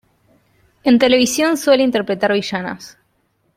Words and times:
En 0.83 0.97
televisión 0.97 1.57
suele 1.57 1.83
interpretar 1.83 2.33
villanas. 2.33 2.97